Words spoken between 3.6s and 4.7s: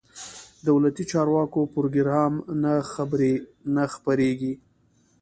نه خبرېږو.